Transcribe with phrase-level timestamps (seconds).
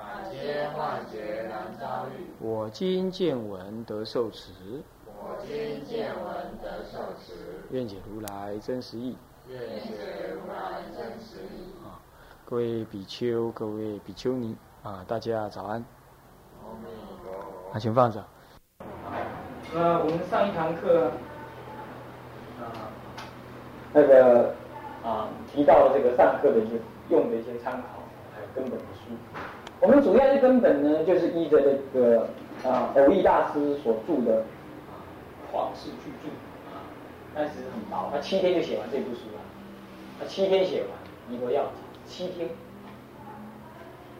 [0.00, 2.30] 百千万劫难遭遇。
[2.40, 4.52] 我今见闻得受持，
[5.04, 9.18] 我今见闻得受持，愿解如来真实义。
[9.46, 9.90] 愿解
[10.32, 11.74] 如来真实义。
[11.84, 12.00] 啊，
[12.46, 15.84] 各位比丘、各位比丘尼啊，大家早安。
[16.62, 16.86] 阿弥
[17.22, 17.72] 陀佛。
[17.72, 18.24] 啊，请放着。
[19.74, 21.12] 那我们上一堂课
[22.58, 22.88] 啊，
[23.92, 24.54] 那个
[25.04, 26.80] 啊提到了这个上课的一些
[27.10, 28.02] 用的一些参考，
[28.34, 29.12] 还有根本的书。
[29.80, 32.28] 我们主要的根本呢，就是依着这个
[32.62, 34.44] 啊偶益大师所著的
[34.90, 35.00] 啊
[35.54, 36.28] 《旷世巨著》
[36.68, 36.84] 啊，
[37.34, 39.40] 但是很薄，他七天就写完这部书了。
[40.18, 40.90] 他七天写完，
[41.28, 41.64] 弥陀要
[42.04, 42.48] 七天。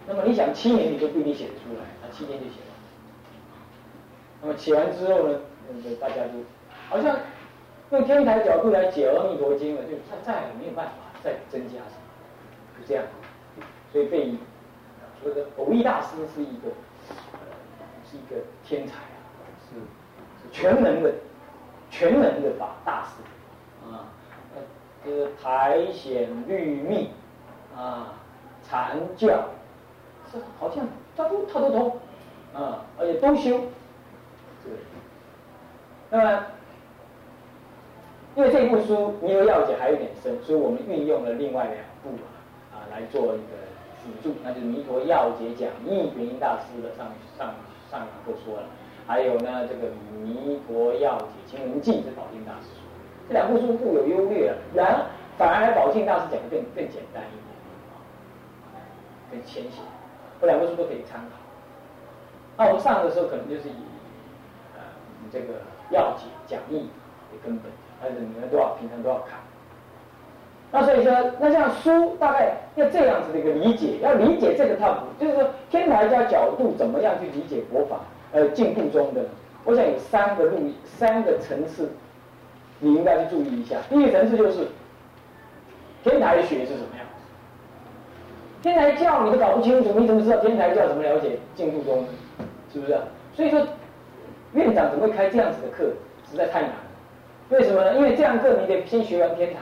[0.06, 2.70] 那么你想七年你就不一定写得出来，他七天就写完。
[4.40, 6.40] 那么写完之后呢，那个大家就
[6.88, 7.18] 好像
[7.90, 10.92] 用天台角度来解《阿弥陀经》了，就再再也没有办法
[11.22, 13.04] 再增加什么，就这样。
[13.92, 14.32] 所以被
[15.22, 16.68] 说的偶益大师是一个
[17.32, 17.38] 呃
[18.10, 19.20] 是一个天才啊，
[19.68, 19.76] 是
[20.40, 21.12] 是全能的
[21.90, 23.22] 全能的法大师
[23.86, 24.08] 啊，
[24.54, 24.62] 呃
[25.04, 27.10] 这个苔藓绿密
[27.76, 28.14] 啊
[28.68, 29.26] 禅教，
[30.30, 31.98] 是好像他都他都懂
[32.54, 33.58] 啊，而且都修。
[34.62, 34.72] 对，
[36.10, 36.46] 那么
[38.36, 43.56] 因为这部书《弥陀要解》还有点深，所以我们运用了另外两部啊，啊来做一个
[44.00, 47.54] 辅助，那就是《弥陀要解讲义》，圆音大师的上上
[47.90, 48.66] 上课说了，
[49.06, 49.88] 还有呢这个
[50.24, 52.82] 《弥陀要解清明记》是宝庆大师说，
[53.28, 57.52] 这两部书各有优劣，然反而宝庆大师讲的更更简单一点，
[58.72, 58.80] 啊，
[59.30, 59.84] 更浅显，
[60.40, 61.36] 这两部书都可以参考。
[62.56, 63.76] 那我们上的时候可能就是以
[64.76, 64.80] 呃
[65.30, 65.60] 这个
[65.90, 66.88] 要解讲义
[67.32, 67.70] 为根本，
[68.00, 69.38] 还是你们多少平常都要看。
[70.72, 78.00] 那所以说，那像书大概要这样子的一个理解，要理解这个套谱，就是说天台家角度怎么样去理解佛法，
[78.32, 79.22] 呃，进步中的，
[79.64, 81.90] 我想有三个路三个层次，
[82.78, 83.76] 你应该去注意一下。
[83.88, 84.68] 第一个层次就是
[86.04, 87.06] 天台学是什么样，
[88.62, 92.04] 天台教你都搞不清楚，你怎么知道天台教怎么了解进步中？
[92.72, 92.96] 是不是？
[93.34, 93.66] 所以说。
[94.52, 95.84] 院长怎么会开这样子的课？
[96.28, 96.76] 实在太难了。
[97.50, 97.94] 为什么呢？
[97.94, 99.60] 因为这样课你得先学完天台。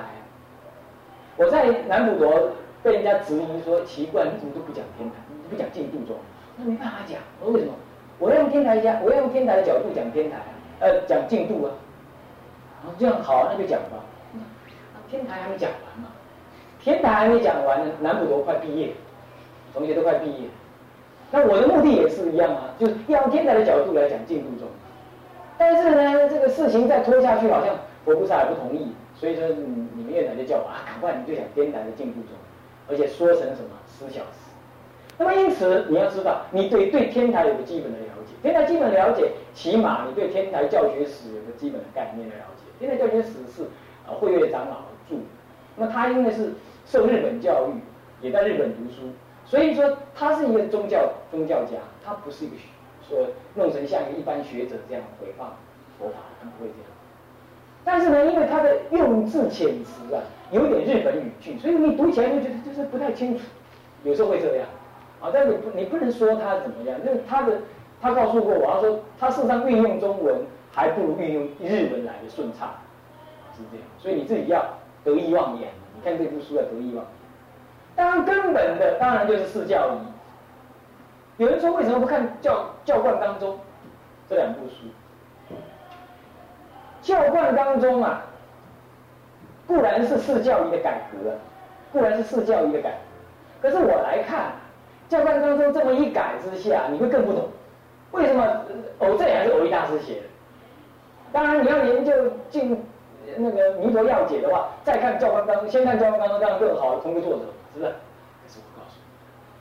[1.39, 2.51] 我在南普陀
[2.83, 6.17] 被人家质疑说奇怪，你怎么都不讲天台，你不讲净度中？
[6.57, 7.17] 那没办法讲。
[7.41, 7.73] 我说为什么？
[8.19, 10.51] 我要用天台讲，我要用天台的角度讲天台啊，
[10.81, 11.71] 呃，讲净度啊。
[12.83, 14.03] 然后这样好，那就讲吧。
[15.09, 16.11] 天台还没讲完嘛？
[16.81, 18.91] 天台还没讲完呢，南普陀快毕业，
[19.73, 20.49] 同学都快毕业。
[21.31, 24.67] 那我的目的也是一样啊，就是要用天台的角度来讲净度中。
[25.57, 27.75] 但是呢，这个事情再拖下去，好像
[28.05, 32.31] 佛菩萨也不同意，所以说你们院长就叫我啊，赶快你就讲天台的进步中，
[32.89, 34.47] 而且说成什么十小时。
[35.19, 42.63] 那么因此你要知道，你对对天台有个基本的了解，天台基本了解，起码你对天台教学史有个基本的概念的了解。
[42.79, 43.65] 天台教学史是
[44.07, 44.77] 啊慧月长老
[45.09, 45.17] 著，
[45.75, 46.55] 那么他因为是
[46.87, 47.81] 受日本教育，
[48.25, 49.11] 也在日本读书。
[49.45, 52.55] 所以说，他是一个宗教宗教家，他不是一个
[53.03, 55.47] 说弄成像一般学者这样诽谤
[55.99, 56.88] 佛法，他不会这样。
[57.91, 63.45] 但是呢，因为他的用字遣词啊，有点日本语句，所以你读起来就觉得就是不太清楚，
[64.05, 64.67] 有时候会这样。
[65.23, 67.55] 啊，但是你不你不能说他怎么样，那他的
[67.99, 70.37] 他告诉过我，他说他事实上运用中文
[70.71, 72.75] 还不如运用日文来的顺畅，
[73.57, 73.87] 是这样。
[73.99, 74.63] 所以你自己要
[75.03, 77.05] 得意忘言，你看这部书要得意忘言。
[77.97, 81.43] 当然，根本的当然就是四教仪。
[81.43, 83.59] 有人说，为什么不看教教贯当中
[84.29, 84.89] 这两部书？
[87.09, 88.23] 教贯当中啊，
[89.67, 91.31] 固然是四教仪的改革，
[91.91, 92.97] 固然是四教仪的改革。
[93.63, 94.53] 可是我来看，
[95.09, 97.49] 教贯当中这么一改之下，你会更不懂
[98.13, 98.45] 为什么
[98.99, 100.27] 偶这还是偶一大师写的。
[101.33, 102.13] 当然，你要研究
[102.51, 102.79] 进
[103.39, 107.01] 那个弥陀要解的话，再看教官当中，先看教官当中，这样更好。
[107.01, 107.41] 同个作者。
[107.73, 107.91] 是不是？
[107.91, 109.01] 可是我告诉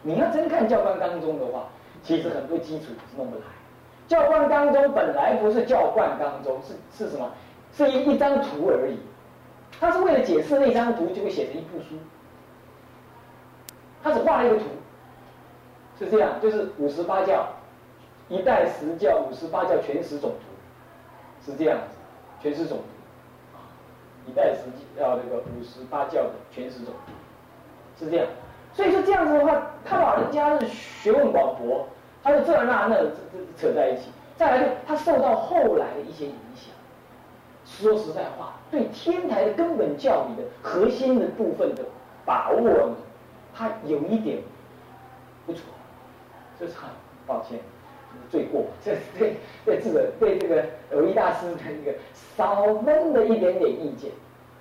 [0.02, 1.70] 你，你要真看教官当中的话，
[2.04, 3.44] 其实很多基础是弄不来。
[4.08, 7.30] 教官当中本来不是教官当中，是是什么？
[7.74, 8.98] 是一一张图而已。
[9.80, 11.96] 他是为了解释那张图，就会写成一部书。
[14.02, 14.64] 他只画了一个图，
[16.00, 17.48] 是这样，就是五十八教
[18.30, 21.84] 一代十教、五十八教全十种图，是这样子，
[22.42, 22.80] 全十种，
[24.26, 24.62] 一代十
[24.98, 28.26] 教那个五十八教的全十种徒，是这样。
[28.74, 31.88] 所以说这样子的话，他老人家是学问广博，
[32.28, 32.98] 他是这那那
[33.58, 34.10] 扯在一起。
[34.36, 36.74] 再来就他受到后来的一些影响。
[37.66, 41.84] 说实在话，对天台的根本教理的核心的部分的
[42.26, 42.92] 把握，
[43.56, 44.40] 他有一点
[45.46, 45.62] 不错，
[46.60, 46.90] 这是很
[47.26, 47.60] 抱歉，
[48.30, 48.66] 罪过。
[48.84, 51.94] 这是对对这个对这个偶一大师的一个
[52.36, 54.12] 少分的一点点意见。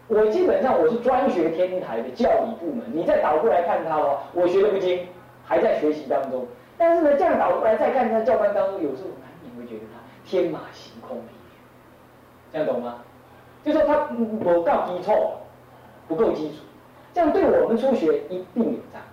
[0.09, 5.07] 我基本上我是专学天台的教理部门，你再倒过来看他哦，我学的不精，
[5.45, 6.47] 还在学习当中。
[6.78, 11.23] 但是呢，这样倒过来再看他教官当中，有时候难免会觉得他天马行空。
[12.52, 12.96] 这样懂吗？
[13.64, 15.12] 就说他不够基础，
[16.06, 16.58] 不够基础，
[17.12, 19.08] 这样对我们初学一定有障碍。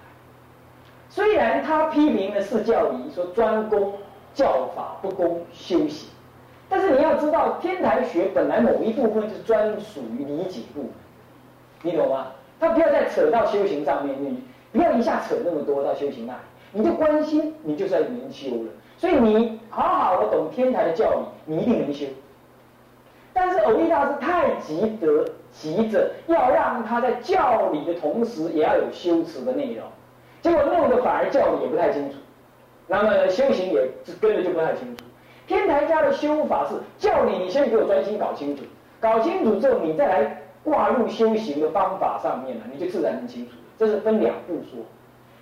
[1.09, 3.93] 虽然他批评的是教仪，说专攻
[4.33, 6.09] 教法不攻修行，
[6.69, 10.91] 但是你要知道，天台学本来某一部分就是专属于理解部分，
[11.81, 12.27] 你懂吗？
[12.59, 16.39] 他不要再扯到修行上面，你不要一下扯那么多到修行那里，
[16.73, 18.71] 你就关心，你就在明修了。
[18.97, 22.05] 所以你好好的懂天台的教理，你一定能修。
[23.31, 29.83] 但是偶一大师太急得急着要让他在教理的同时也要有修持的内容，
[30.41, 32.17] 结果弄得反而教理也不太清楚，
[32.87, 33.87] 那么修行也
[34.21, 35.03] 跟着就不太清楚。
[35.47, 38.63] 天台家的修法是教理，你先给我专心搞清楚，
[38.99, 43.53] 搞清楚之后你再来挂入修行的方法上面了，你就自然能清楚。
[43.77, 44.79] 这是分两步说。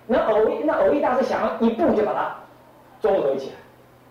[0.06, 2.36] 那偶一那偶一大师想要一步就把它
[3.00, 3.56] 综合起来，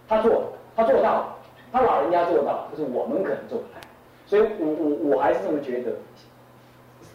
[0.07, 1.37] 他做他做到了。
[1.73, 3.79] 他老人家做到，可是我们可能做不来，
[4.25, 5.93] 所以我我我还是这么觉得，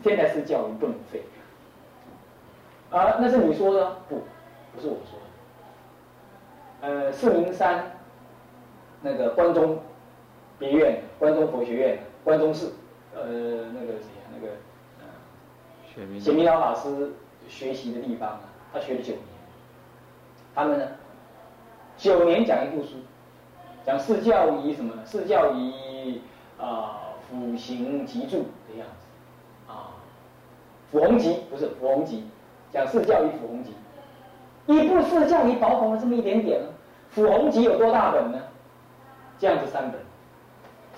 [0.02, 1.22] 天台式教育不能废。
[2.88, 4.22] 啊，那是你说的，不，
[4.74, 6.88] 不是我说的。
[6.88, 7.84] 呃，四明山
[9.02, 9.78] 那个关中
[10.58, 12.72] 别院、关中佛学院、关中寺，
[13.14, 13.24] 呃，
[13.74, 14.54] 那个谁啊，那个
[15.00, 17.12] 呃，显明老法师
[17.46, 18.45] 学习的地方啊，
[18.76, 19.22] 他学了九年，
[20.54, 20.86] 他们呢，
[21.96, 22.90] 九年讲一部书。
[23.86, 25.02] 讲四教仪什么呢？
[25.06, 26.20] 四教仪
[26.58, 29.94] 啊，辅行集注的样子啊，
[30.90, 32.28] 辅弘集不是辅弘集，
[32.72, 33.72] 讲四教仪辅弘集，
[34.66, 36.66] 一部四教仪薄薄的这么一点点呢，
[37.10, 38.38] 辅弘集有多大本呢？
[39.38, 40.00] 这样子三本，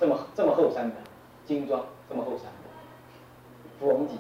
[0.01, 0.97] 这么这么厚三本，
[1.45, 4.15] 精装这么厚三本，辅弘集，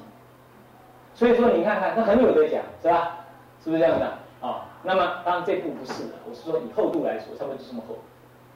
[1.15, 3.25] 所以说你看看，它很有得讲，是吧？
[3.63, 4.07] 是不是这样的
[4.41, 4.67] 啊？
[4.83, 7.97] 那么当然这部不是的，我是说以厚度来说，差不多就这么厚。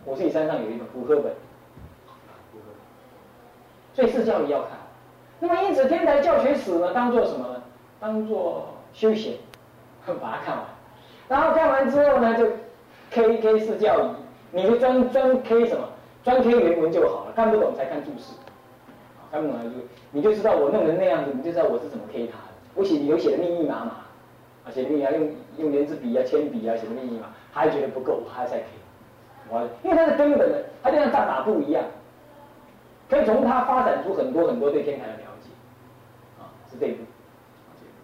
[0.04, 1.32] 我自己山上有一本古课本，
[3.94, 4.70] 所以是教育要看。
[5.38, 7.62] 那么因此天台教学史呢，当做什么呢？
[8.00, 9.34] 当做休闲，
[10.06, 10.64] 把它看完。
[11.28, 12.46] 然后看完之后呢，就
[13.10, 14.08] K K 是教仪，
[14.50, 15.88] 你就专专 K 什么？
[16.24, 17.32] 专 K 原文就好了。
[17.34, 18.34] 看不懂才看注释，
[19.30, 19.78] 看不懂就
[20.10, 22.54] 你就知道我弄成那样子，你就知道我是怎么 K 它的。
[22.74, 23.96] 我写有写的密密麻麻，
[24.64, 28.64] 啊写密啊用用圆珠笔啊铅笔啊写的密密麻，还觉得不够，还在 K。
[29.82, 31.84] 因为它是根本的，它就像大打不一样，
[33.10, 35.50] 可以从它发展出很多很多对天台的了解，
[36.40, 37.04] 啊，是这一步。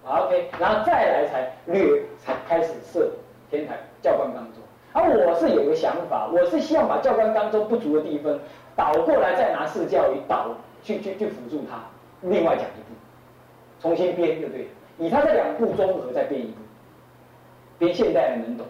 [0.05, 3.11] ，OK，然后再来才略才开始设
[3.51, 4.63] 天台教官当中。
[4.93, 8.39] 而我是有个想法，我是希望把教官当中不足的地方
[8.77, 11.81] 倒过来，再拿四教育导去去去辅助他，
[12.21, 12.95] 另外讲一步，
[13.81, 14.69] 重新编就对了。
[14.99, 16.61] 以他这两步综合再编一步，
[17.79, 18.67] 编现代人能懂。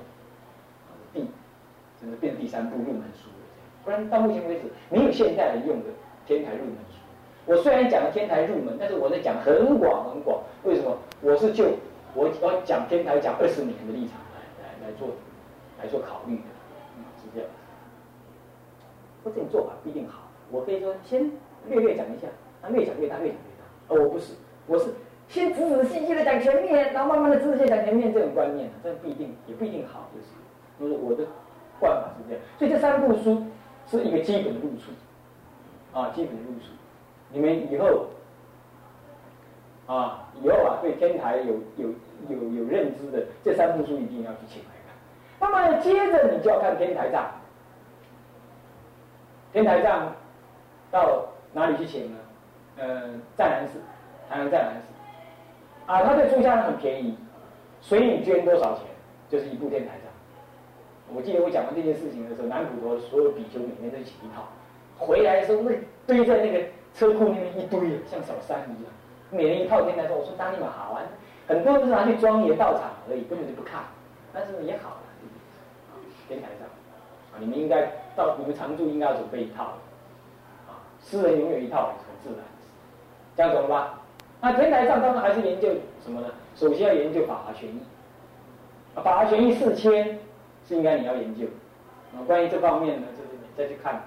[2.00, 3.28] 真的变第三部入门书，
[3.84, 5.86] 不然到目前为止没有现代人用的
[6.24, 6.98] 天台入门书。
[7.44, 10.40] 我虽然讲了天台入门，但是我在讲很广很广。
[10.62, 10.96] 为什么？
[11.22, 11.72] 我是就
[12.14, 15.08] 我要讲天台讲二十年的立场来来来做
[15.82, 16.42] 来做考虑的，
[17.20, 17.50] 是这样。
[19.24, 21.28] 或者你做法不一定好，我可以说先
[21.66, 22.28] 略略讲一下，
[22.62, 23.64] 啊越讲越大，越讲越大。
[23.88, 24.34] 而我不是，
[24.68, 24.94] 我是
[25.28, 30.26] 先仔仔细细的讲前面，然后慢慢的仔仔细细讲前面这种观念，这不一定也不一定好，就是
[30.78, 31.24] 就是我的。
[31.80, 33.46] 惯法是这样，所以这三部书
[33.88, 34.90] 是一个基本的路数，
[35.96, 36.72] 啊，基本的路数。
[37.30, 38.06] 你们以后
[39.86, 41.94] 啊，以后啊，对天台有有
[42.28, 44.96] 有有认知的，这三部书一定要去请来看。
[45.38, 47.30] 那么接着你就要看天台藏，
[49.52, 50.12] 天台藏
[50.90, 52.18] 到哪里去请呢？
[52.78, 53.78] 呃，湛南寺，
[54.28, 54.97] 台南湛南寺。
[55.88, 57.16] 啊，他在租家人很便宜，
[57.80, 58.84] 随你捐多少钱，
[59.30, 60.12] 就是一部天台藏。
[61.16, 64.44] 我记得我讲完这件事情的时候，南普陀所有比丘每天都请一套，
[64.98, 65.72] 回来的时候那
[66.06, 66.60] 堆在那个
[66.92, 68.92] 车库那边一堆，像小山一样。
[69.30, 71.02] 每人一套天台说：“我说当你们好玩，
[71.46, 73.80] 很多都是拿去庄严道场而已，根本就不看。
[74.30, 75.00] 但是也好了，
[76.28, 76.68] 天台上，
[77.32, 79.64] 啊你们应该到你们常住应该要准备一套，
[80.68, 82.44] 啊，私人拥有一套很自然，
[83.34, 84.00] 这样懂了吧？
[84.40, 85.68] 那天台上当然还是研究
[86.04, 86.28] 什么呢？
[86.54, 87.80] 首先要研究法华权益，
[88.94, 90.18] 啊，法华权益四千
[90.66, 91.46] 是应该你要研究，
[92.14, 94.02] 啊，关于这方面呢，就是你再去看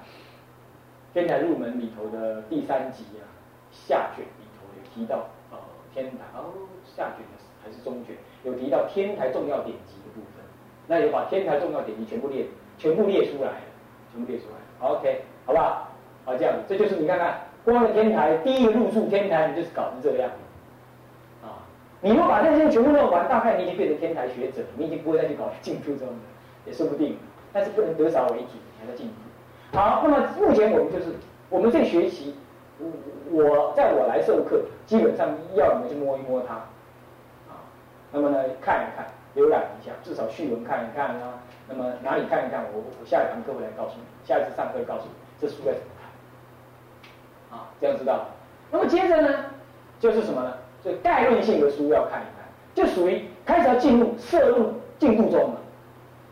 [1.13, 3.27] 天台入门里头的第三集啊，
[3.71, 5.57] 下卷里头有提到，呃，
[5.93, 6.53] 天台哦，
[6.85, 7.25] 下卷
[7.61, 10.45] 还是中卷有提到天台重要典籍的部分，
[10.87, 12.45] 那就把天台重要典籍全部列
[12.77, 13.63] 全部列出来了，
[14.13, 15.89] 全部列出来，OK，好不好？
[16.23, 17.41] 好，这样，这就是你看看。
[17.63, 20.31] 光了天台，第一个入住天台，你就是搞成这样，
[21.43, 21.61] 啊！
[22.01, 26.13] 你如果把这些全部弄完，大概你已经变成天台学者，你已经不会再去搞进步中了，
[26.65, 27.17] 也说不定。
[27.53, 29.77] 但是不能得少为主，你还在进步。
[29.77, 31.13] 好，那么目前我们就是
[31.49, 32.33] 我们这学期，
[33.29, 36.55] 我在我来授课，基本上要你们去摸一摸它，
[37.47, 37.61] 啊，
[38.11, 41.43] 那么呢看一看，浏览一下，至少序文看一看啊。
[41.69, 46.00] 那么哪里看一看，我我下一堂课会来告诉你，下一次上课告诉你这书该怎么。
[47.51, 48.25] 啊，这样知道。
[48.71, 49.29] 那么接着呢，
[49.99, 50.53] 就是什么呢？
[50.83, 55.61] 就概论性的书要看一看，就属于开始要进入摄入进度中了。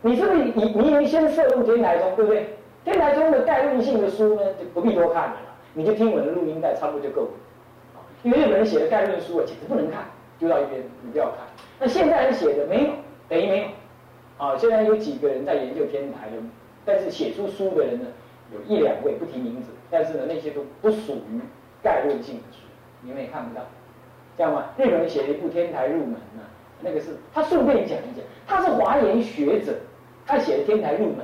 [0.02, 2.56] 你是不是你你已经先摄入天台中，对不对？
[2.84, 5.36] 天台中的概论性的书呢，就不必多看了，
[5.74, 7.28] 你就听我的录音带，差不多就够了。
[8.22, 10.04] 因为日本人写的概论书啊，简直不能看，
[10.38, 11.36] 丢到一边，你不要看。
[11.78, 12.90] 那现在人写的没有，
[13.28, 13.66] 等于没有。
[14.38, 16.36] 啊，现在有几个人在研究天台的，
[16.84, 18.06] 但是写出书的人呢？
[18.52, 21.40] 有一两位不提名字，但是呢，那些都不属于
[21.82, 22.58] 概论性的书，
[23.02, 23.62] 你们也看不到，
[24.36, 24.66] 这样吗？
[24.76, 26.42] 日本人写了一部《天台入门》呢，
[26.80, 29.74] 那个是他顺便讲一讲，他是华严学者，
[30.26, 31.18] 他写的《天台入门》，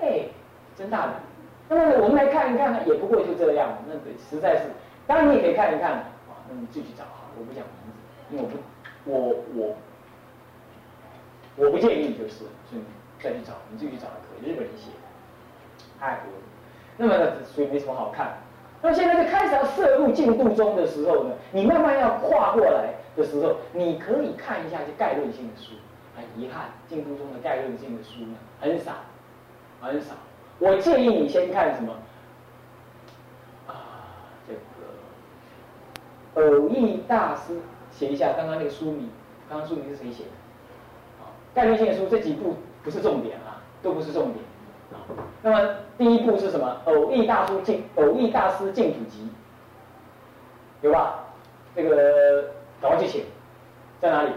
[0.00, 0.28] 嘿，
[0.76, 1.14] 真大胆。
[1.68, 3.94] 那么我们来看一看呢，也不过就这样，那
[4.30, 4.64] 实在是，
[5.06, 6.04] 当然你也可以看一看啊，
[6.48, 7.98] 那你自己找哈，我不讲名字，
[8.30, 8.56] 因为我不，
[9.12, 9.76] 我我
[11.56, 12.82] 我不建议你就是，所以
[13.20, 15.06] 再去找，你自己找也可以，日本人写的，
[16.00, 16.51] 太多了。
[16.96, 18.38] 那么呢，所以没什么好看。
[18.80, 25.74] 那现在就开始要摄入进度中的时候呢，你慢慢要跨过来的时候，你可以看一下这概论性的书。
[26.14, 28.92] 很遗憾，进度中的概论性的书呢很少，
[29.80, 30.12] 很少。
[30.58, 31.94] 我建议你先看什么？
[33.66, 33.72] 啊，
[34.46, 34.52] 这
[36.38, 37.58] 个偶益大师
[37.90, 39.08] 写一下刚刚那个书名。
[39.48, 40.30] 刚刚书名是谁写的？
[41.22, 44.44] 啊，概论性的书这几部不是重点啊，都不是重点。
[45.42, 46.80] 那么第一步是什么？
[46.84, 49.28] 偶益大师净偶益大师净土集，
[50.80, 51.24] 有吧？
[51.74, 53.24] 这个赶快去写，
[54.00, 54.30] 在哪里？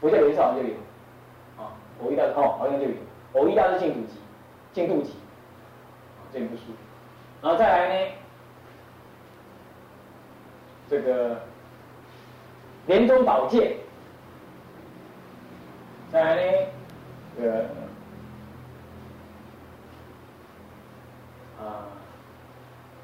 [0.00, 0.74] 佛教联好像就有，
[1.58, 2.92] 啊，偶益大师哦好像就有
[3.34, 4.14] 偶益大师净土集，
[4.72, 5.14] 净土集，
[6.32, 6.62] 这部书，
[7.42, 8.12] 然后再来呢，
[10.88, 11.40] 这个
[12.86, 13.76] 莲宗宝鉴，
[16.10, 16.66] 再来呢，
[17.38, 17.64] 这个。
[21.60, 21.84] 啊，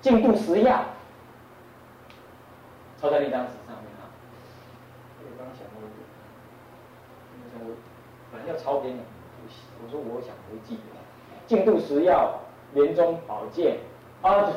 [0.01, 0.83] 进度十要，
[2.99, 4.09] 抄在那张纸上面啊。
[5.21, 5.83] 我刚想过，
[7.61, 7.77] 我
[8.33, 9.01] 本来要抄给你，
[9.85, 10.81] 我说我想会记得。
[11.47, 12.41] 进度十要，
[12.73, 13.77] 莲宗宝鉴，
[14.23, 14.51] 啊，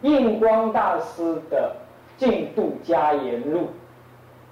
[0.00, 1.76] 印光大师的
[2.16, 3.68] 进度加言录，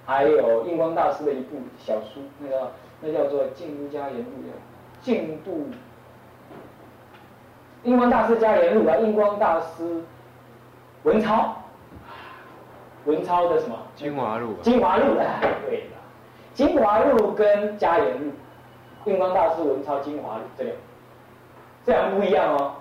[0.05, 2.71] 还有印光大师的一部小书，那个
[3.01, 4.31] 那叫做进度加言录，
[5.01, 5.69] 进度。
[7.83, 10.03] 印光大师加言录啊，印光大师
[11.03, 11.55] 文超，
[13.05, 13.75] 文超的什么？
[13.95, 14.55] 精华录。
[14.61, 15.97] 精华录啊，对了，
[16.53, 18.31] 精华录跟加言录，
[19.05, 20.75] 印光大师文超精华录这两，
[21.85, 22.73] 这两不一样哦。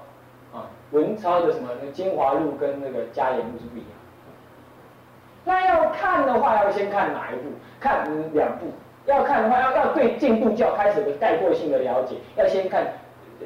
[0.52, 1.68] 啊，文超的什么？
[1.80, 3.90] 那精华录跟那个加言录是不一样。
[5.44, 7.52] 那要看的话，要先看哪一部？
[7.78, 8.66] 看两部。
[9.06, 12.84] 要看的话，要要对进度教开始的概括性的了解，要先看。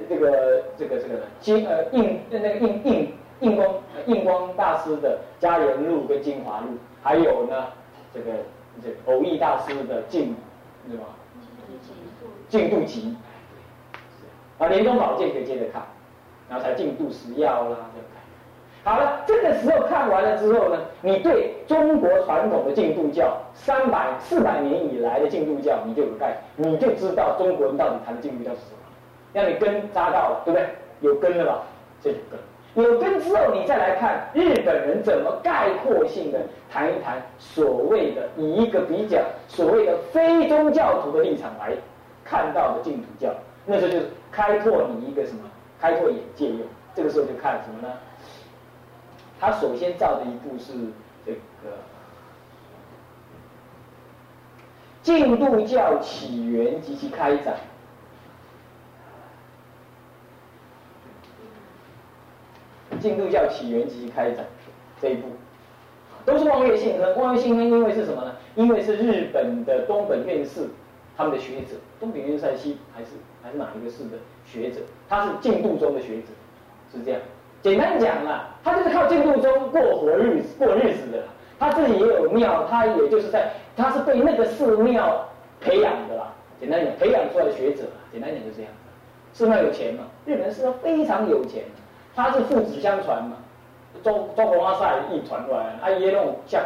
[0.08, 3.74] 这个这个这个金呃印那个印印印光
[4.06, 6.68] 印光大师的加言录跟精华录，
[7.02, 7.66] 还有呢
[8.14, 8.32] 这个
[8.82, 10.34] 这偶益大师的进
[10.90, 11.04] 是吧？
[12.48, 13.16] 进度集，
[14.58, 15.82] 啊，连中宝鉴可以接着看，
[16.48, 18.92] 然后才进度十要啦，这样看。
[18.92, 28.81] 好了，这个时候看完了之后呢，你对中国传统的进度教三百四百年以来的进度教，你就有概，你就知道中国人到底谈的进度教是什么。
[29.32, 30.68] 让你根扎到了，对不对？
[31.00, 31.62] 有根了吧？
[32.02, 32.38] 这有根。
[32.74, 41.76] 有根之后，你再来看日本人怎么概括性的谈一谈所谓的以一个比较所谓的非宗教徒的立场来
[42.24, 43.30] 看到的净土教，
[43.66, 45.40] 那时候就是开拓你一个什么？
[45.80, 46.60] 开拓眼界用。
[46.94, 47.94] 这个时候就看什么呢？
[49.40, 50.72] 他首先造的一步是
[51.26, 51.76] 这个
[55.02, 57.56] 净土教起源及其开展。
[63.02, 64.46] 净土教起源及开展
[65.00, 65.28] 这一部，
[66.24, 67.16] 都是望月信亨。
[67.16, 68.32] 望月信亨因为是什么呢？
[68.54, 70.68] 因为是日本的东本院士
[71.16, 73.08] 他们的学者，东本院士西还是
[73.42, 74.16] 还是哪一个寺的
[74.46, 74.80] 学者？
[75.08, 76.28] 他是净土宗的学者，
[76.92, 77.20] 是这样。
[77.62, 81.24] 简单讲啊，他就是靠净土宗过活日子过日子的。
[81.58, 85.28] 他自己也有庙，他也就是在他是被那个寺庙
[85.60, 86.32] 培养的啦。
[86.58, 88.70] 简单讲，培养出来的学者，简单讲就这样。
[89.32, 90.04] 寺庙有钱嘛？
[90.26, 91.62] 日本寺庙非常有钱，
[92.14, 93.36] 他是父子相传嘛。
[94.02, 96.62] 中中国阿塞一传过来，啊也那种像，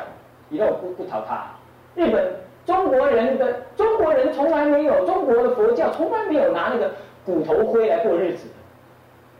[0.48, 1.46] 也那种不不讨他。
[1.94, 2.34] 日本
[2.64, 6.92] 中国人的中国人从来没有，中国的佛教从来没有拿那个
[7.24, 8.46] 骨头灰来过日子，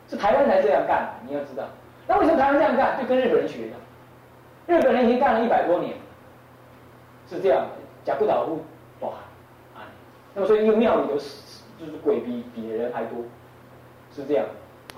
[0.08, 1.08] 是台湾才这样干。
[1.26, 1.64] 你要知道，
[2.06, 3.00] 那为什么台湾这样干？
[3.00, 3.76] 就跟日本人学的。
[4.66, 5.94] 日本人已经干了一百多年，
[7.30, 7.68] 是这样的，
[8.04, 8.58] 假不倒户
[8.98, 9.10] 哇，
[9.76, 9.86] 啊，
[10.34, 13.18] 那么所以一个庙里头就是鬼比比人还多，
[14.12, 14.44] 是这样，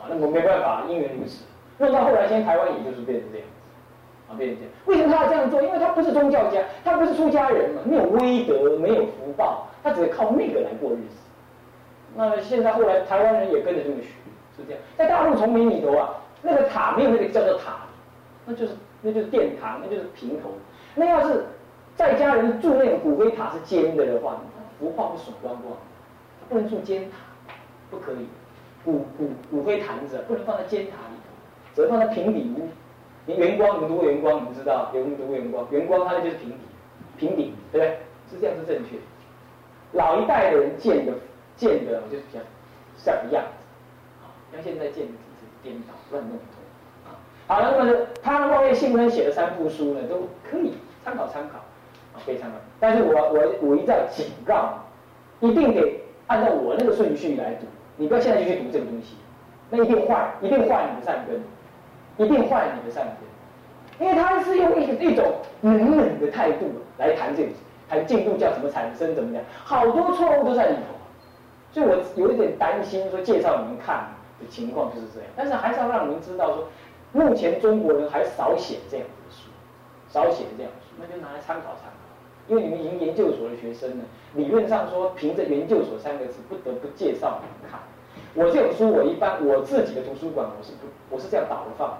[0.00, 1.44] 啊，那我没办法，因缘如此，
[1.78, 4.72] 弄到后来，现在台湾也就是变成这样子，啊，变成这样。
[4.86, 5.62] 为什么他要这样做？
[5.62, 11.16] 因为他不是宗教家，他不是出家人嘛，没有威德，没有福报，他只会靠那个来过日子。
[12.14, 14.08] 那现在后来台湾人也跟着这么学，
[14.56, 14.80] 是这样。
[14.96, 17.86] 在大陆丛林里头啊，那个塔没有那个叫做塔，
[18.46, 18.72] 那就是。
[19.00, 20.50] 那就是殿堂，那就是平头。
[20.96, 21.44] 那要是
[21.94, 24.40] 在家人住那种骨灰塔是尖的的话，
[24.80, 25.72] 福报会损光光。
[26.48, 27.54] 不能住尖塔，
[27.92, 28.26] 不可以。
[28.88, 32.68] 骨骨骨灰坛子不能放在尖塔里头，只能放在平底屋。
[33.26, 34.90] 你圆光，你们读过圆光，你们知道？
[34.94, 35.66] 有没读过圆光？
[35.70, 36.56] 圆光它那就是平底，
[37.18, 37.98] 平底，对不对？
[38.30, 38.96] 是这样是正确。
[39.92, 41.12] 老一代的人建的
[41.54, 42.40] 建的就是比较
[42.96, 46.38] 像个样子，啊，像现在建的只是颠倒乱弄。
[47.46, 50.72] 好了，那么他望月信亨写的三部书呢，都可以
[51.04, 51.58] 参考参考，
[52.14, 52.56] 啊，可以参考。
[52.80, 54.78] 但是我我我一再警告，
[55.40, 57.66] 一定得按照我那个顺序来读，
[57.98, 59.16] 你不要现在就去读这个东西，
[59.68, 67.50] 那一定坏，一定坏你的善根，一定坏你的善根，因为他是用一一种冷冷的态度来谈这个，
[67.90, 70.94] 谈进度叫什么产生怎么讲，好多错误都在里头，
[71.72, 74.08] 所以我有一点担心说介绍你们看
[74.40, 76.68] 的情况就是这样，但是还是要让你们知道说。
[77.10, 79.48] 目前中国人还少写这样子的书，
[80.10, 81.97] 少写这样的书，那就拿来参考参考。
[82.48, 87.80] 因为你们已经研究所的学生呢，理论上说凭着研究所三个字，不得不介绍你们看。
[88.34, 91.98] 我这种书，我一般我自己的图书馆，我是不，我是这样倒着放。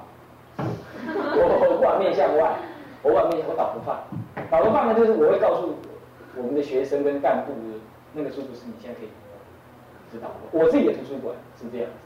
[0.59, 2.57] 我我不往面向外，
[3.03, 4.01] 我往面我倒着放。
[4.51, 5.75] 倒着放呢，就是我会告诉
[6.37, 7.53] 我们的学生跟干部，
[8.15, 9.09] 那个书不是你现在可以
[10.11, 10.29] 知道。
[10.51, 11.97] 我自己的图书馆是这样子。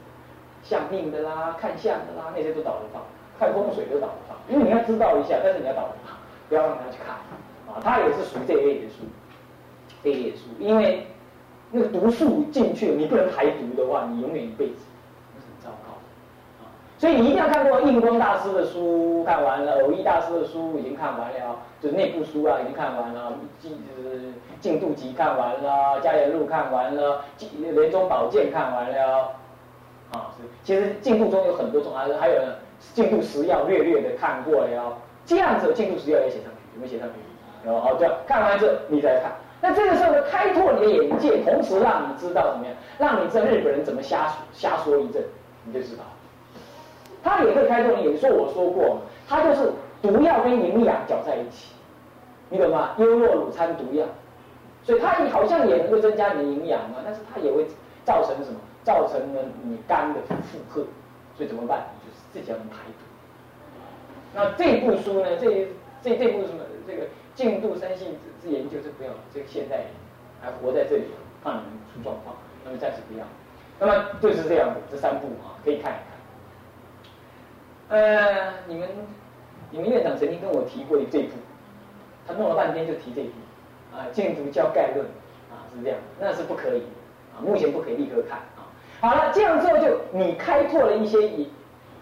[0.62, 3.02] 相命的啦，看相的啦，那些都倒着放；
[3.38, 4.36] 看风水都倒着放。
[4.48, 6.16] 因为你要知道一下，但是你要倒着放，
[6.48, 7.16] 不要让他去看
[7.74, 7.80] 啊。
[7.82, 9.04] 他也是属于这一类的书，
[10.02, 10.42] 这一类的书。
[10.58, 11.06] 因为
[11.70, 14.74] 那个毒素进去，你不能排毒的话，你永远一辈子
[15.34, 16.68] 是很糟糕的啊。
[16.98, 27.24] 所以你一定要看过印光大师的书，看完了；偶益大师的书已经看完了，就是内部书啊已经看完了，进就是进度集看完了，家言录看完了，
[27.60, 29.32] 莲宗宝鉴看完了。
[30.12, 32.34] 啊，是，其实进度中有很多种，还还有，
[32.92, 37.14] 进度时要略略的看过了，这样子进度时要也写上去，有没有写上去？
[37.64, 45.22] 然后这样看完之后你再看，那这个时候呢，开拓你的眼界，同时让你知道怎么样，让你知道日本人怎么瞎瞎说一阵，
[45.64, 46.02] 你就知道。
[47.22, 49.70] 他也会开拓你眼，说我说过，他就是
[50.02, 51.72] 毒药跟营养搅在一起，
[52.48, 52.90] 你懂吗？
[52.98, 54.04] 优酪乳餐毒药，
[54.82, 57.66] 所以它好像也能够增加你的营养嘛，但是它也会
[58.04, 58.58] 造成什么？
[58.84, 60.82] 造成了你肝的负荷，
[61.36, 61.86] 所以怎么办？
[62.04, 63.04] 就是自己要能排毒。
[64.34, 65.36] 那这部书呢？
[65.40, 65.68] 这
[66.02, 66.64] 这这部什么？
[66.84, 69.86] 这个进度三性之研究是不要，这个现代人
[70.40, 71.04] 还活在这里，
[71.42, 73.24] 怕你们出状况，那么暂时不要。
[73.80, 75.96] 那么就是这样的，这三部啊，可以看一
[77.88, 77.98] 看。
[77.98, 78.88] 呃，你们
[79.70, 81.30] 你们院长曾经跟我提过这部，
[82.26, 83.30] 他弄了半天就提这部
[83.92, 85.06] 啊，《进度教概论》
[85.50, 86.82] 啊，是这样，那是不可以
[87.34, 88.68] 啊，目前不可以立刻看啊。
[89.00, 91.50] 好了，这样之后就你开拓了一些，你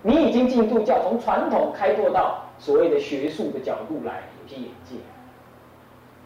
[0.03, 4.97] 你已经进度教从传统开拓到所谓的学术的角度来有些眼界。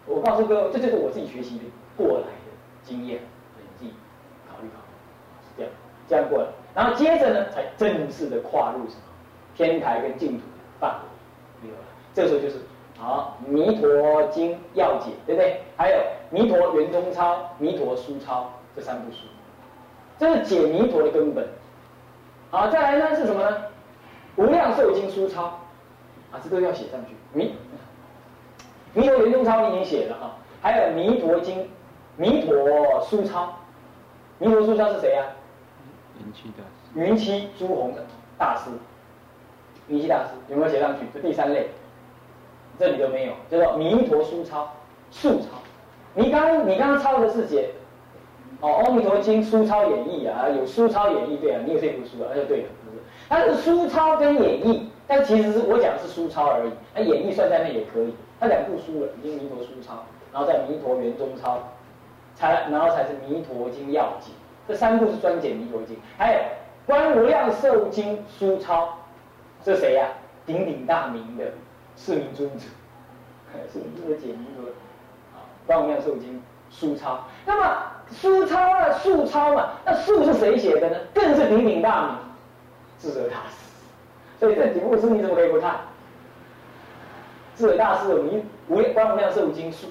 [0.06, 1.64] 我告诉各位，这就是我自己学习的
[1.96, 2.50] 过来的
[2.82, 3.20] 经验，
[3.56, 3.92] 你自己
[4.48, 4.92] 考虑考虑，
[5.42, 5.72] 是这样，
[6.08, 9.02] 这样过来，然后接着呢，才正式的跨入什么
[9.56, 10.94] 天台跟净土的范
[11.62, 11.80] 围，有了，
[12.12, 12.56] 这时候就是
[12.98, 15.62] 好《弥陀经要解》，对不对？
[15.76, 15.96] 还有
[16.30, 18.42] 《弥陀圆中抄》《弥陀书抄》
[18.76, 19.18] 这三部书。
[20.18, 21.48] 这是解弥陀的根本，
[22.50, 23.62] 好，再来呢是什么呢？
[24.36, 25.44] 无量寿经书抄，
[26.30, 27.14] 啊，这都要写上去。
[27.32, 27.56] 弥
[28.94, 31.68] 弥陀圆中抄你已经写了啊，还有弥陀经、
[32.16, 33.52] 弥陀书抄，
[34.38, 35.24] 弥陀书抄是谁呀？
[36.20, 38.04] 云栖大师云栖朱红的
[38.38, 38.70] 大师，
[39.88, 41.00] 云栖大师有没有写上去？
[41.12, 41.70] 这第三类，
[42.78, 44.72] 这里都没有，叫做弥陀书抄、
[45.10, 45.46] 素抄。
[46.14, 47.70] 你刚你刚刚抄的是写
[48.60, 53.02] 哦《阿弥陀经》书抄演义啊，有书抄演义对啊，你有这部书啊，那就对了，是不是？
[53.28, 58.14] 它是书抄跟演义，但其实是我讲的是书抄而已，那演义算在内也可以。
[58.40, 61.58] 他两部书了，已经弥陀书抄，然后在弥陀圆中抄，
[62.34, 64.32] 才然后才是弥陀经要解。
[64.66, 66.40] 这三部是专解弥陀经，还有
[66.86, 68.98] 观无量寿经书抄，
[69.62, 70.08] 这谁呀？
[70.46, 71.44] 鼎鼎大名的
[71.96, 72.66] 四明尊者，
[73.72, 74.64] 是这个解弥陀。
[75.66, 80.96] 观无量寿经书抄，那么书抄啊，素抄嘛，那素是谁写的呢？
[81.14, 82.16] 更是鼎鼎大名，
[82.98, 83.64] 智者大师。
[84.38, 85.76] 所以这几部书你怎么可以不看？
[87.56, 89.86] 智者大师的弥无观无量寿经书，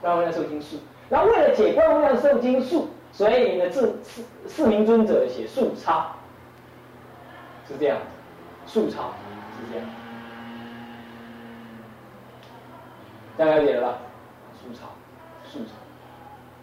[0.00, 0.76] 观无量寿经书，
[1.08, 6.06] 然后为了解观无量寿经书，所以呢，智四四明尊者写素抄，
[7.68, 7.98] 是这样，
[8.66, 9.12] 素抄
[9.56, 9.86] 是这样，
[13.36, 13.98] 大家了解了吧？
[14.60, 14.86] 书抄，
[15.50, 15.72] 书抄，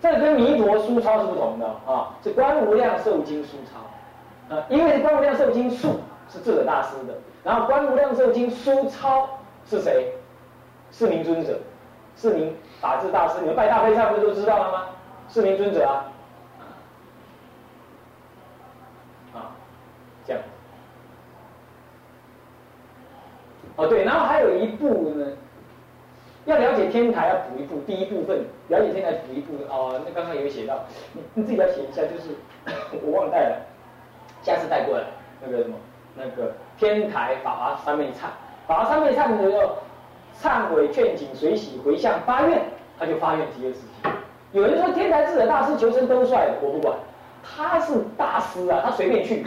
[0.02, 7.14] 这跟弥陀书抄是不同的啊，是观无量寿经书抄，啊，因为观无量寿经书是智者大师的，
[7.44, 9.30] 然后观无量寿经书抄
[9.70, 10.14] 是谁？
[10.92, 11.60] 是名尊者，
[12.16, 14.86] 是名法治大师，你们拜大悲忏不都知道了吗？
[15.30, 16.06] 是名尊者啊，
[19.34, 19.52] 啊，
[20.26, 20.42] 这样，
[23.76, 25.28] 哦对，然后还有一部呢。
[26.46, 30.02] 要了解天台，要补一部第一部分，了解天台补一部哦。
[30.06, 32.36] 那刚刚有写到，你你自己要写一下，就是
[33.02, 33.62] 我忘带了，
[34.42, 35.06] 下次带过来。
[35.42, 35.78] 那个什么，
[36.18, 38.28] 那个天台法华三昧忏，
[38.68, 39.78] 法华三昧忏的时候，
[40.42, 42.62] 忏悔劝请随喜回向发愿，
[43.00, 44.10] 他就发愿极乐世界。
[44.52, 46.96] 有人说天台智者大师求生都帅，我不管，
[47.44, 49.46] 他是大师啊，他随便去，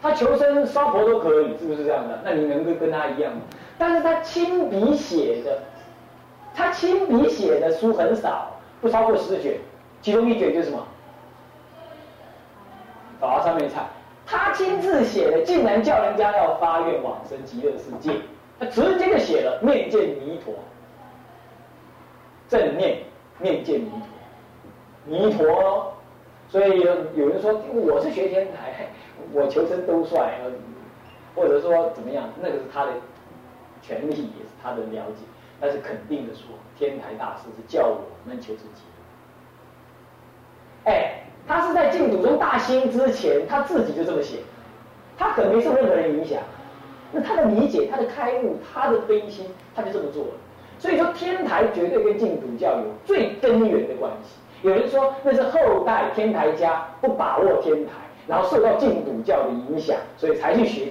[0.00, 2.20] 他求生烧佛都可以，是不是这样的？
[2.24, 3.40] 那你能够跟他一样吗？
[3.76, 5.58] 但是他亲笔写的。
[6.54, 9.58] 他亲笔写的书很少，不超过十卷，
[10.02, 10.84] 其中一卷就是什么？
[13.20, 13.74] 法华三昧忏，
[14.26, 18.10] 他亲自写的，竟然叫人家要发愿往生极乐世界，
[18.58, 20.54] 他直接就写了面见弥陀，
[22.48, 22.98] 正念
[23.38, 24.08] 面见弥陀，
[25.06, 25.94] 弥陀，
[26.48, 28.88] 所以有有人说我是学天台，
[29.32, 30.38] 我求生都帅，
[31.36, 32.92] 或者说怎么样，那个是他的
[33.80, 35.24] 权利，也是他的了解。
[35.60, 38.82] 但是肯定的说，天台大师是叫我们求自己。
[40.84, 44.38] 哎，他是在净土中大兴之前，他自己就这么写，
[45.16, 46.40] 他可没受任何人影响。
[47.12, 50.30] 那他的理解、他的开悟、他的悲心，他就这么做了。
[50.78, 54.36] 所以说，天台绝对跟净土教有最根源的关系。
[54.62, 57.92] 有人说那是后代天台家不把握天台，
[58.26, 60.88] 然后受到净土教的影响，所以才去学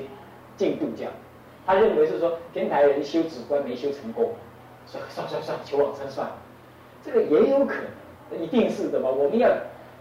[0.55, 1.05] 净土教。
[1.65, 4.31] 他认为是说天台人修止观没修成功。
[4.89, 6.33] 算算算算，求往生算了，
[7.03, 7.75] 这个也有可
[8.31, 9.09] 能，一定是的吧？
[9.09, 9.49] 我们要，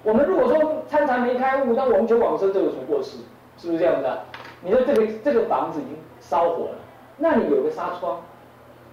[0.05, 3.16] 我们如果说参禅没开悟，那我们求往生，这有什么过失？
[3.59, 4.22] 是不是这样的？
[4.62, 5.96] 你说这个这个房子已经
[6.29, 6.79] 烧火了，
[7.19, 8.21] 那里有个纱窗，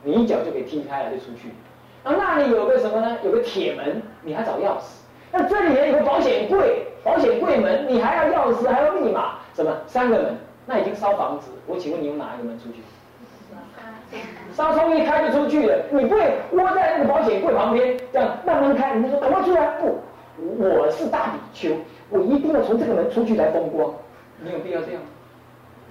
[0.04, 1.50] 你一脚就给踢开了就出去。
[2.04, 3.18] 啊，那里有个什么呢？
[3.24, 5.02] 有个铁门，你还找钥匙？
[5.32, 10.38] 那这里也有个保险柜，保险柜门你还要钥匙，还要密码，什么三个门？
[10.66, 12.84] 那已经烧房子，我请问你用哪一个门出去？
[14.54, 18.96] 纱窗一开就出去了，你不会窝在那个保险柜旁边这样慢慢开？
[18.96, 19.66] 你说赶快出来！
[19.82, 20.00] 不，
[20.60, 21.76] 我是大比丘，
[22.10, 23.92] 我一定要从这个门出去才风光。
[24.40, 25.08] 你有必要这样吗？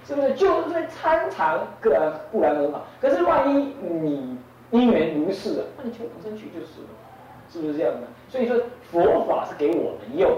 [0.05, 0.33] 是不是？
[0.33, 4.37] 就是参禅固然固然很好，可是万一你
[4.71, 6.89] 因缘如是啊，那你求往生去就是了，
[7.49, 8.07] 是不是这样的？
[8.29, 8.57] 所以说
[8.91, 10.31] 佛法是给我们用，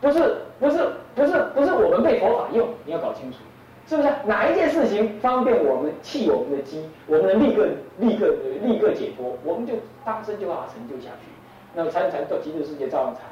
[0.00, 3.38] 不是不是不是不是我们被佛法用，你要搞清楚。
[3.86, 9.74] 是不是哪一件事情方便我们弃我们的机，我们能立刻立刻立刻解脱，我们就
[10.06, 11.28] 当生就把它成就下去。
[11.74, 13.24] 那么参禅到极乐世界照样禅，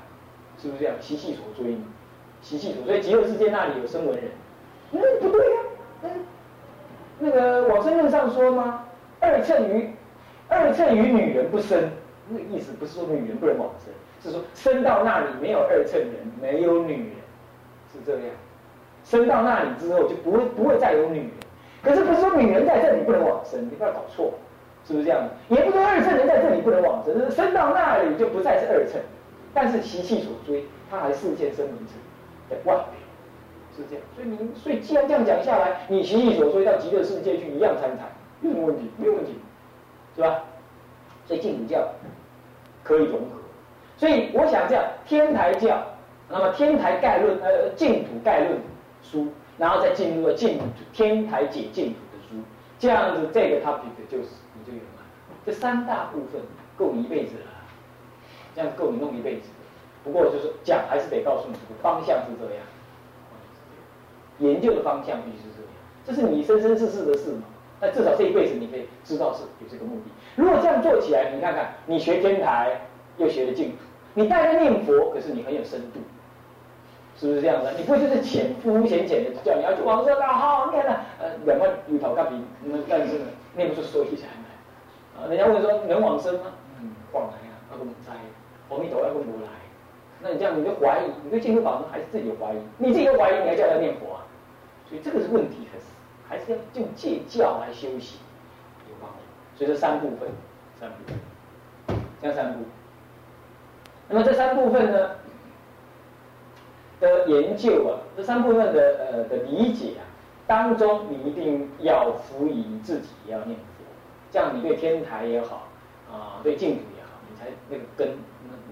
[0.61, 0.95] 是不是这样？
[1.01, 1.85] 习气所追嘛，
[2.43, 4.25] 习气所追，极乐世界那里有声闻人，
[4.93, 5.61] 那不对呀。
[6.03, 6.09] 那
[7.19, 8.85] 那个往生论上说吗？
[9.21, 9.91] 二乘于
[10.49, 11.91] 二乘于女人不生，
[12.29, 17.17] 那意思不是说女人不能往生，是说生到那里没有二乘人，没有女人，
[17.93, 18.29] 是这样。
[19.05, 21.31] 生到那里之后就不会不会再有女人，
[21.83, 24.33] 可是不是说女人在这里不能往生，你不要搞错，
[24.87, 25.57] 是不是这样的？
[25.57, 29.01] 也不说二乘人在这里不能往生，是升到那里就不再是二乘，
[29.55, 31.93] 但是习气所追，他还视线生名者
[32.51, 33.02] 在外面，
[33.77, 34.05] 是这样。
[34.15, 38.09] 所以你所以既然这样讲下来，你习气所说到极乐世界去一样参禅，
[38.43, 38.91] 有什么问题？
[38.97, 39.35] 没有问题，
[40.17, 40.45] 是吧？
[41.27, 41.89] 所以净土教
[42.83, 43.27] 可以融合。
[43.97, 45.83] 所以我想这样，天台教，
[46.29, 48.59] 那么天台概论呃净土概论。
[49.05, 49.27] 书
[49.59, 52.37] 然后再进入了净土天台解净土的书，
[52.79, 55.05] 这样子这个 topic 就是你就圆满。
[55.45, 56.41] 这三大部分
[56.79, 57.51] 够你一辈子了，
[58.55, 59.49] 这样够你弄一辈子。
[60.05, 62.65] 不过就是讲还是得告诉你方向是这样，
[64.43, 65.73] 研究的方向必须是这样，
[66.05, 67.43] 这是你生生世世的事嘛。
[67.81, 70.11] 那至少这一辈子你可以知道是有这个目的。
[70.37, 72.81] 如果这样做起来，你看看，你学天台
[73.17, 73.77] 又学了净土，
[74.15, 75.99] 你带着念佛，可是你很有深度，
[77.19, 77.73] 是不是这样的？
[77.73, 83.25] 你不会就是浅肤浅浅的叫你要去往生啊，好念了，呃，两万鱼头干比那但是呢
[83.57, 85.29] 念不出所以然来啊。
[85.29, 86.53] 人家问说能往生吗？
[86.81, 88.13] 嗯，往来啊，阿公在，
[88.71, 89.51] 阿弥陀佛，阿公不来。
[90.21, 92.59] 那你这样你就怀疑，你对净土法门还是自己有怀疑？
[92.79, 94.23] 你自己有怀疑，你还叫他念佛啊？
[94.93, 95.85] 所以这个是问题，还是
[96.29, 98.21] 还是要用戒教来修行
[98.87, 99.17] 有帮助。
[99.57, 100.29] 所以这三部分，
[100.79, 101.17] 三部分，
[102.21, 102.59] 这样三部。
[104.11, 105.13] 那么这三部分呢
[107.01, 110.05] 的研究啊，这三部分的呃的理解啊，
[110.47, 113.85] 当中你一定要辅以你自己要念佛，
[114.31, 115.69] 这样你对天台也好
[116.13, 118.15] 啊，对净土也好，你才那个根。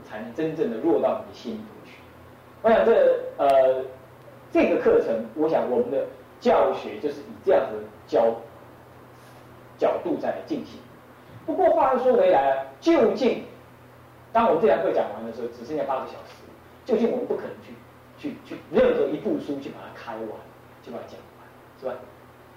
[0.02, 1.98] 才能真正的落到你的心里头去。
[2.62, 3.84] 我想这呃
[4.52, 6.06] 这个课程，我想我们的
[6.40, 8.34] 教学就是以这样的教
[9.78, 10.80] 角度在进行。
[11.46, 13.44] 不过话又说回来，究竟
[14.32, 16.42] 当我们这堂课讲完的时候，只剩下八个小时，
[16.84, 17.74] 究竟我们不可能去
[18.18, 20.28] 去去任何一部书去把它开完，
[20.82, 21.46] 就把它讲完，
[21.80, 21.94] 是吧？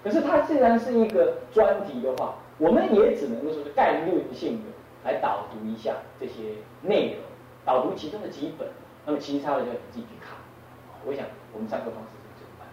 [0.02, 4.64] 可是它既然是一个专题的话，我们也只能够说是概论性的
[5.04, 6.32] 来导读一下这些
[6.82, 7.22] 内容。
[7.64, 8.68] 导读其中的几本，
[9.06, 10.36] 那么其他的就你自己去看。
[11.06, 12.68] 我想我们三个方式是这么办。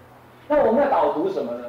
[0.47, 1.65] 那我们要导读什么呢？